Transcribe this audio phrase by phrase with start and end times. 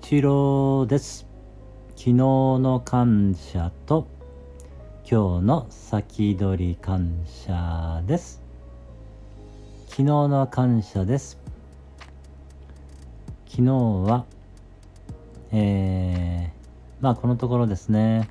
[0.00, 1.26] 一郎です。
[1.96, 4.06] 昨日の感謝と
[5.02, 8.40] 今日の先取り感謝です。
[9.88, 11.36] 昨日の感謝です。
[13.48, 14.24] 昨日は
[15.50, 18.30] えー、まあこのところですね。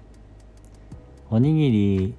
[1.30, 2.16] おにぎり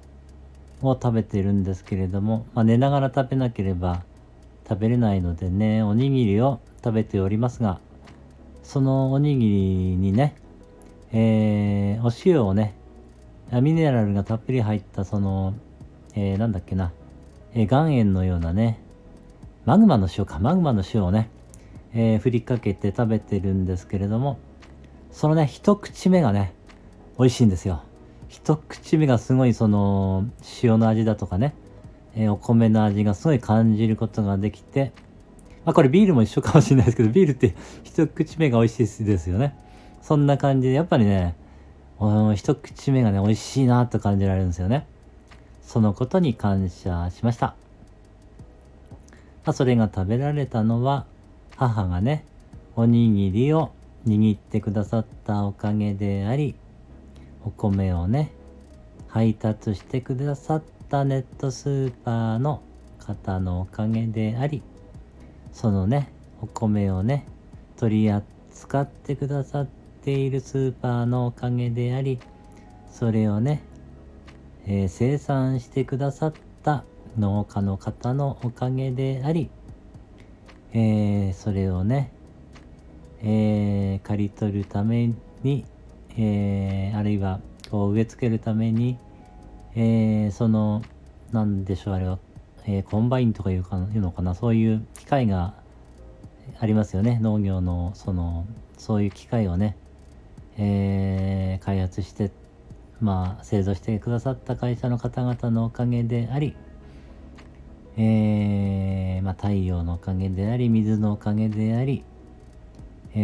[0.83, 4.03] を食べてるんですけれども、まあ、寝ながら食べなければ
[4.69, 7.81] 食べれないのでねおにぎりを食べておりますが
[8.69, 9.55] そのおにぎり
[9.97, 10.35] にね、
[11.11, 12.75] えー、お塩をね、
[13.51, 15.55] ミネラルがたっぷり入ったその、
[16.13, 16.91] えー、なんだっけな、
[17.55, 18.79] えー、岩塩のようなね、
[19.65, 21.31] マグマの塩か、マグマの塩をね、
[21.95, 24.37] えー、振りかけて食べてるんですけれども、
[25.09, 26.53] そのね、一口目がね、
[27.17, 27.81] 美味しいんですよ。
[28.27, 30.25] 一口目がすごいその、
[30.61, 31.55] 塩の味だとかね、
[32.15, 34.91] え、お米の味がすごい感じることができて、
[35.69, 37.53] まあこれビールも一緒かもしれないですけど、ビールって
[37.85, 39.53] 一口目が美味しいですよね。
[40.01, 41.35] そんな感じで、やっぱりね、
[42.35, 44.87] 一口目がね、美味しいなと感じられるんですよね。
[45.61, 47.53] そのことに感謝しました。
[49.45, 51.05] まあ、それが食べられたのは、
[51.55, 52.23] 母がね、
[52.75, 53.69] おにぎりを
[54.07, 56.55] 握ってくださったおかげであり、
[57.45, 58.31] お米をね、
[59.07, 62.63] 配達してくださったネットスーパーの
[62.97, 64.63] 方のおかげであり、
[65.51, 66.11] そのね、
[66.41, 67.25] お米をね、
[67.77, 69.67] 取り扱ってくださっ
[70.03, 72.19] ているスーパーのおかげであり、
[72.91, 73.61] それをね、
[74.65, 76.33] えー、生産してくださっ
[76.63, 76.83] た
[77.17, 79.49] 農家の方のおかげであり、
[80.73, 82.11] えー、それをね、
[83.21, 85.11] えー、刈り取るため
[85.43, 85.65] に、
[86.17, 87.39] えあるいは
[87.71, 88.97] こう植え付けるために、
[89.75, 90.81] えその、
[91.31, 92.19] なんでしょう、あれは、
[92.71, 95.55] えー、コンバインとかいうかいうのかなそういう機械が
[96.59, 97.17] ありますよね。
[97.19, 98.45] 農業のその
[98.77, 99.75] そういう機械をね、
[100.55, 102.29] えー、開発して
[103.01, 106.55] まあ製造してくださった会社の方々のおかげであり、
[107.97, 112.03] えー、まあ、太陽のおかげであり水のおかげであり、
[113.15, 113.19] え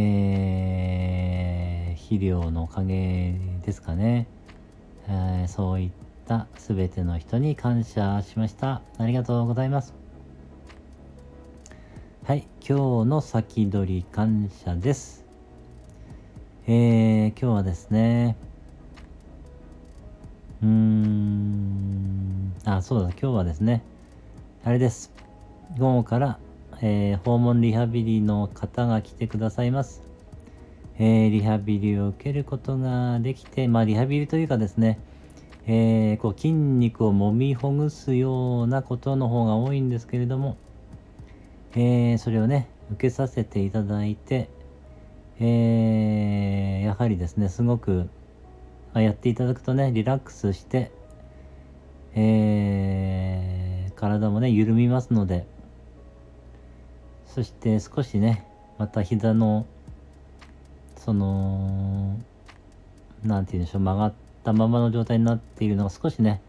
[1.96, 4.26] ー、肥料のおかげですかね、
[5.08, 8.82] えそういったった全ての人に感謝しました。
[8.98, 9.94] ありがとうございます。
[12.24, 15.24] はい、今日の先取り感謝です。
[16.66, 18.36] えー、今日はですね、
[20.64, 23.84] うーん、あ、そうだ、今日はですね、
[24.64, 25.14] あれです。
[25.78, 26.40] 午後から、
[26.82, 30.02] えー、訪問リハビリの方が来てくださいます。
[30.98, 34.98] えー、リハビリを受けることができて、まあ、リハビリというかですね、
[35.68, 40.58] えー、こう筋肉をもみほぐすようなことの方が多いんですけれども、
[41.74, 44.48] えー、それをね、受けさせていただいて、
[45.40, 48.08] えー、やはりですね、すごく、
[48.94, 50.92] やっていただくとね、リラックスして、
[52.14, 55.48] え、体もね、緩みますので、
[57.26, 58.46] そして少しね、
[58.78, 59.66] また膝の、
[60.96, 62.18] その、
[63.24, 66.40] なんて言うんでしょう、曲がって、ったままの状態になっているのが少しね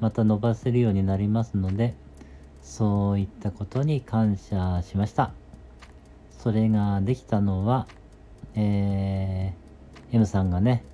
[0.00, 1.94] また伸ばせるようになりますので
[2.62, 5.32] そういったことに感謝しました。
[6.38, 7.86] それができたのは
[8.54, 10.84] えー、M さんがね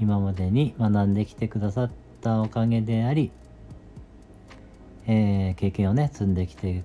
[0.00, 1.90] 今までに学んできてくださっ
[2.22, 3.30] たおかげであり、
[5.06, 6.82] えー、経験をね積んできて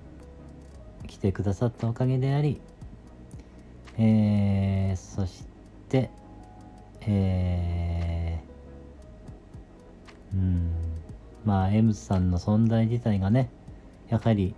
[1.06, 2.60] きてくださったおかげであり、
[3.96, 5.44] えー、そし
[5.88, 6.10] て、
[7.02, 8.13] えー
[11.44, 13.50] まあ、M さんの存在自体がね、
[14.08, 14.54] やはり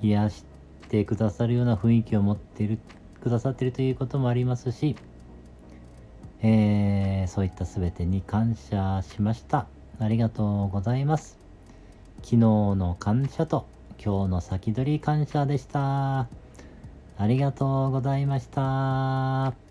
[0.00, 0.44] 癒し
[0.88, 2.78] てくださるような雰囲気を持っている、
[3.20, 4.96] くださっているということもありますし、
[6.40, 9.66] えー、そういった全てに感謝しました。
[9.98, 11.38] ありがとうございます。
[12.22, 13.66] 昨日の感謝と
[14.02, 16.28] 今日の先取り感謝でした。
[17.20, 19.67] ありがとうございました。